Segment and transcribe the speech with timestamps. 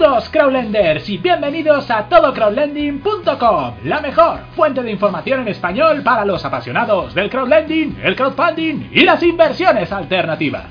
[0.00, 6.42] Saludos crowdlenders y bienvenidos a todocrowdlending.com, la mejor fuente de información en español para los
[6.42, 10.64] apasionados del crowdlending, el crowdfunding y las inversiones alternativas.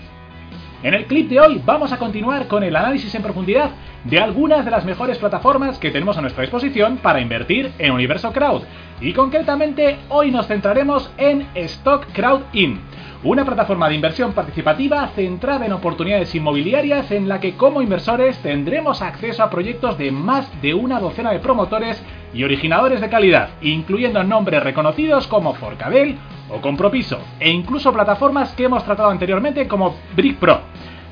[0.82, 3.70] En el clip de hoy vamos a continuar con el análisis en profundidad
[4.04, 8.34] de algunas de las mejores plataformas que tenemos a nuestra disposición para invertir en Universo
[8.34, 8.64] Crowd
[9.00, 12.82] y concretamente hoy nos centraremos en Stock Crowd In
[13.24, 19.02] una plataforma de inversión participativa centrada en oportunidades inmobiliarias en la que como inversores tendremos
[19.02, 22.02] acceso a proyectos de más de una docena de promotores
[22.34, 26.18] y originadores de calidad, incluyendo nombres reconocidos como Forcadell
[26.50, 30.62] o Compropiso, e incluso plataformas que hemos tratado anteriormente como Brick Pro.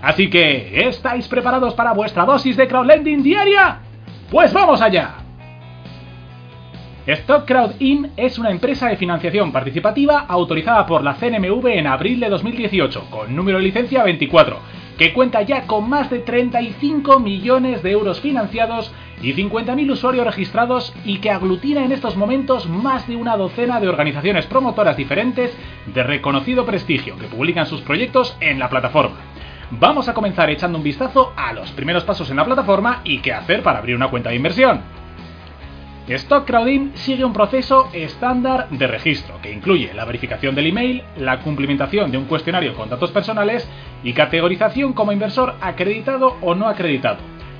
[0.01, 3.79] Así que, ¿estáis preparados para vuestra dosis de crowdlending diaria?
[4.31, 5.26] Pues vamos allá.
[7.13, 12.19] Stock Crowd In es una empresa de financiación participativa autorizada por la CNMV en abril
[12.19, 14.59] de 2018, con número de licencia 24,
[14.97, 18.91] que cuenta ya con más de 35 millones de euros financiados
[19.21, 23.87] y 50.000 usuarios registrados y que aglutina en estos momentos más de una docena de
[23.87, 29.15] organizaciones promotoras diferentes de reconocido prestigio que publican sus proyectos en la plataforma.
[29.71, 33.31] Vamos a comenzar echando un vistazo a los primeros pasos en la plataforma y qué
[33.31, 35.06] hacer para abrir una cuenta de inversión.
[36.15, 41.41] Stock Crowdin sigue un proceso estándar de registro que incluye la verificación del email, la
[41.41, 43.69] cumplimentación de un cuestionario con datos personales
[44.03, 47.17] y categorización como inversor acreditado o no acreditado.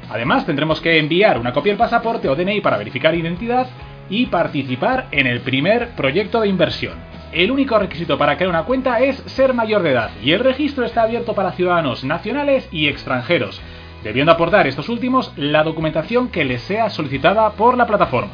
[0.10, 3.68] Además, tendremos que enviar una copia del pasaporte o DNI para verificar identidad
[4.10, 6.98] y participar en el primer proyecto de inversión.
[7.34, 10.86] El único requisito para crear una cuenta es ser mayor de edad y el registro
[10.86, 13.62] está abierto para ciudadanos nacionales y extranjeros,
[14.04, 18.32] debiendo aportar estos últimos la documentación que les sea solicitada por la plataforma.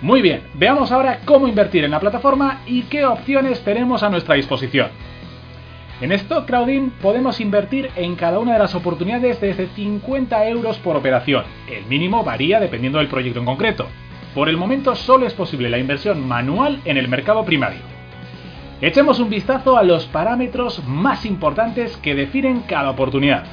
[0.00, 4.34] Muy bien, veamos ahora cómo invertir en la plataforma y qué opciones tenemos a nuestra
[4.34, 4.88] disposición.
[6.00, 10.96] En Stock Crowding podemos invertir en cada una de las oportunidades desde 50 euros por
[10.96, 11.44] operación.
[11.70, 13.86] El mínimo varía dependiendo del proyecto en concreto.
[14.34, 17.78] Por el momento solo es posible la inversión manual en el mercado primario.
[18.80, 23.44] Echemos un vistazo a los parámetros más importantes que definen cada oportunidad.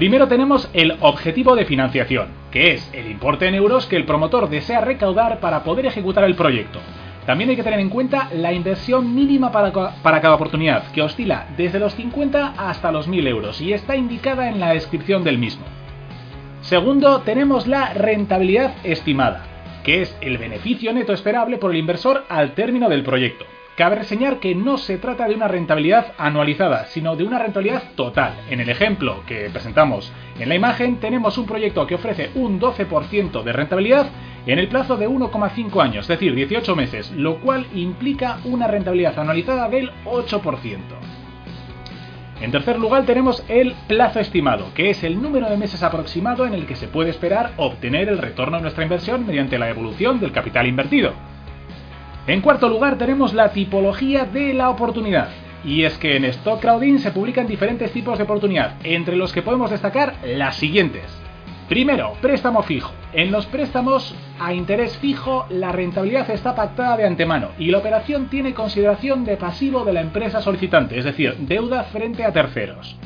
[0.00, 4.48] Primero tenemos el objetivo de financiación, que es el importe en euros que el promotor
[4.48, 6.78] desea recaudar para poder ejecutar el proyecto.
[7.26, 9.72] También hay que tener en cuenta la inversión mínima para,
[10.22, 14.58] cada oportunidad, que oscila desde los 50 hasta los 1000 euros y está indicada en
[14.58, 15.66] la descripción del mismo.
[16.62, 19.44] Segundo, tenemos la rentabilidad estimada,
[19.84, 23.44] que es el beneficio neto esperable por el inversor al término del proyecto.
[23.80, 28.34] Cabe reseñar que no se trata de una rentabilidad anualizada, sino de una rentabilidad total.
[28.50, 33.42] En el ejemplo que presentamos en la imagen tenemos un proyecto que ofrece un 12%
[33.42, 34.08] de rentabilidad
[34.44, 39.18] en el plazo de 1,5 años, es decir, 18 meses, lo cual implica una rentabilidad
[39.18, 40.76] anualizada del 8%.
[42.42, 46.52] En tercer lugar tenemos el plazo estimado, que es el número de meses aproximado en
[46.52, 50.32] el que se puede esperar obtener el retorno de nuestra inversión mediante la evolución del
[50.32, 51.14] capital invertido.
[52.26, 55.28] En cuarto lugar tenemos la tipología de la oportunidad.
[55.64, 59.42] Y es que en Stock Crowding se publican diferentes tipos de oportunidad, entre los que
[59.42, 61.04] podemos destacar las siguientes.
[61.68, 62.92] Primero, préstamo fijo.
[63.12, 68.28] En los préstamos a interés fijo, la rentabilidad está pactada de antemano y la operación
[68.28, 72.96] tiene consideración de pasivo de la empresa solicitante, es decir, deuda frente a terceros.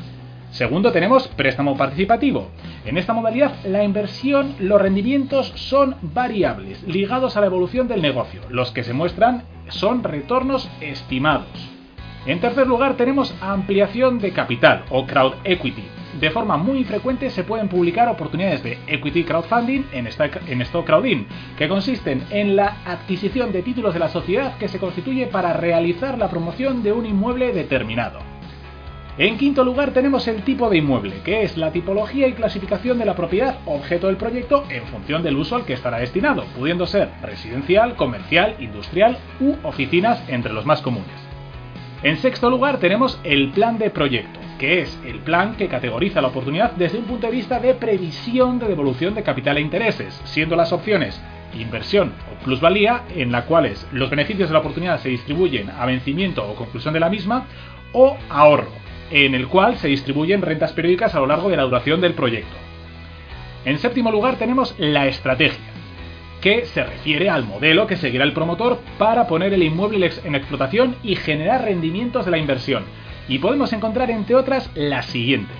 [0.49, 2.49] Segundo, tenemos préstamo participativo.
[2.85, 8.41] En esta modalidad, la inversión, los rendimientos son variables, ligados a la evolución del negocio.
[8.49, 11.47] Los que se muestran son retornos estimados.
[12.27, 15.83] En tercer lugar, tenemos ampliación de capital o crowd equity.
[16.19, 21.25] De forma muy frecuente se pueden publicar oportunidades de equity crowdfunding en, stock crowding,
[21.57, 26.19] que consisten en la adquisición de títulos de la sociedad que se constituye para realizar
[26.19, 28.34] la promoción de un inmueble determinado.
[29.17, 33.05] En quinto lugar tenemos el tipo de inmueble, que es la tipología y clasificación de
[33.05, 37.09] la propiedad objeto del proyecto en función del uso al que estará destinado, pudiendo ser
[37.21, 41.15] residencial, comercial, industrial u oficinas entre los más comunes.
[42.03, 46.27] En sexto lugar tenemos el plan de proyecto, que es el plan que categoriza la
[46.27, 50.57] oportunidad desde un punto de vista de previsión de devolución de capital e intereses, siendo
[50.57, 51.21] las opciones
[51.53, 56.45] inversión o plusvalía, en las cuales los beneficios de la oportunidad se distribuyen a vencimiento
[56.45, 57.45] o conclusión de la misma,
[57.93, 58.67] o ahorro,
[59.11, 62.55] en el cual se distribuyen rentas periódicas a lo largo de la duración del proyecto.
[63.65, 65.59] En séptimo lugar tenemos la estrategia,
[66.41, 70.95] que se refiere al modelo que seguirá el promotor para poner el inmueble en explotación
[71.01, 72.83] y generar rendimientos de la inversión.
[73.27, 75.57] Y podemos encontrar entre otras las siguientes.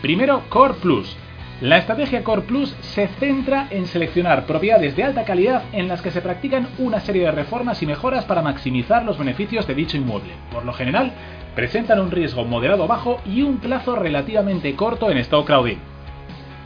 [0.00, 1.16] Primero, Core Plus.
[1.60, 6.10] La estrategia Core Plus se centra en seleccionar propiedades de alta calidad en las que
[6.10, 10.32] se practican una serie de reformas y mejoras para maximizar los beneficios de dicho inmueble.
[10.50, 11.12] Por lo general,
[11.54, 15.78] presentan un riesgo moderado bajo y un plazo relativamente corto en stock crowding.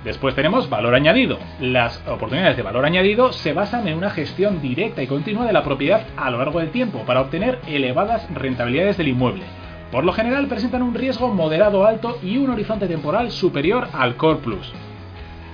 [0.04, 1.38] Después tenemos valor añadido.
[1.60, 5.64] Las oportunidades de valor añadido se basan en una gestión directa y continua de la
[5.64, 9.42] propiedad a lo largo del tiempo para obtener elevadas rentabilidades del inmueble.
[9.90, 14.38] Por lo general presentan un riesgo moderado alto y un horizonte temporal superior al Core
[14.38, 14.72] Plus.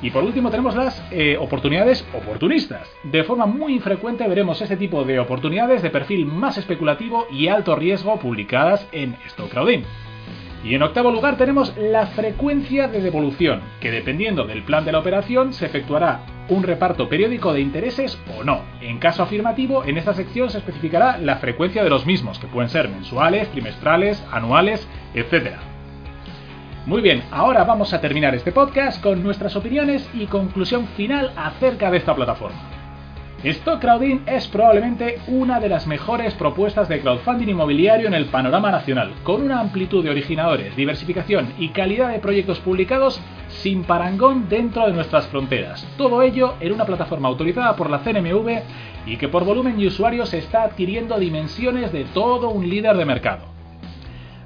[0.03, 2.93] Y por último tenemos las eh, oportunidades oportunistas.
[3.05, 7.77] De forma muy infrecuente veremos este tipo de oportunidades de perfil más especulativo y alto
[7.77, 9.17] riesgo publicadas en
[9.51, 9.85] Crowding.
[10.65, 15.01] Y en octavo lugar tenemos la frecuencia de devolución, que dependiendo del plan de la
[15.01, 18.61] operación se efectuará un reparto periódico de intereses o no.
[18.81, 22.71] En caso afirmativo, en esta sección se especificará la frecuencia de los mismos, que pueden
[22.71, 25.72] ser mensuales, trimestrales, anuales, etc.
[26.85, 31.93] Muy bien, ahora vamos a terminar este podcast con nuestras opiniones y conclusión final acerca
[31.93, 32.59] de esta plataforma.
[33.45, 38.73] Stock Crowding es probablemente una de las mejores propuestas de crowdfunding inmobiliario en el panorama
[38.73, 44.85] nacional, con una amplitud de originadores, diversificación y calidad de proyectos publicados sin parangón dentro
[44.85, 45.87] de nuestras fronteras.
[45.97, 48.63] Todo ello en una plataforma autorizada por la CNMV
[49.07, 53.45] y que por volumen de usuarios está adquiriendo dimensiones de todo un líder de mercado.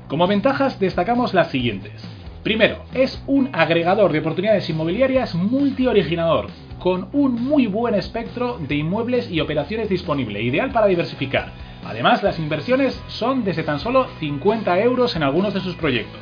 [0.06, 2.15] Como ventajas destacamos las siguientes.
[2.46, 6.46] Primero, es un agregador de oportunidades inmobiliarias multi-originador,
[6.78, 11.50] con un muy buen espectro de inmuebles y operaciones disponible, ideal para diversificar.
[11.84, 16.20] Además, las inversiones son desde tan solo 50 euros en algunos de sus proyectos.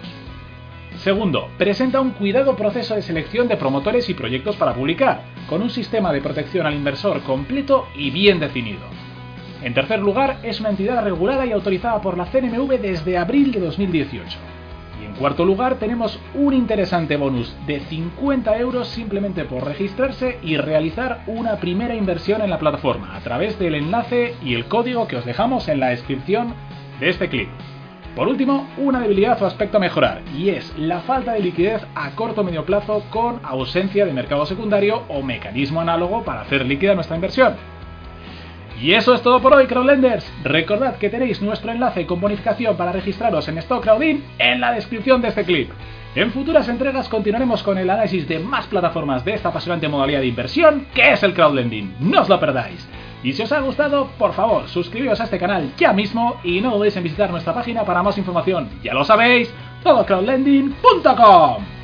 [0.96, 5.68] Segundo, presenta un cuidado proceso de selección de promotores y proyectos para publicar, con un
[5.68, 8.86] sistema de protección al inversor completo y bien definido.
[9.62, 13.60] En tercer lugar, es una entidad regulada y autorizada por la CNMV desde abril de
[13.60, 14.53] 2018.
[15.04, 21.22] En cuarto lugar tenemos un interesante bonus de 50 euros simplemente por registrarse y realizar
[21.26, 25.26] una primera inversión en la plataforma a través del enlace y el código que os
[25.26, 26.54] dejamos en la descripción
[27.00, 27.48] de este clip.
[28.16, 32.12] Por último, una debilidad o aspecto a mejorar, y es la falta de liquidez a
[32.12, 36.94] corto o medio plazo con ausencia de mercado secundario o mecanismo análogo para hacer líquida
[36.94, 37.56] nuestra inversión.
[38.80, 40.30] Y eso es todo por hoy, Crowdlenders.
[40.42, 45.22] Recordad que tenéis nuestro enlace con bonificación para registraros en Stock Crowdin en la descripción
[45.22, 45.70] de este clip.
[46.14, 50.26] En futuras entregas continuaremos con el análisis de más plataformas de esta apasionante modalidad de
[50.26, 51.96] inversión que es el crowdlending.
[52.00, 52.86] No os lo perdáis.
[53.24, 56.76] Y si os ha gustado, por favor, suscribíos a este canal ya mismo y no
[56.76, 58.68] dudéis en visitar nuestra página para más información.
[58.82, 61.83] Ya lo sabéis, todocrowdlending.com.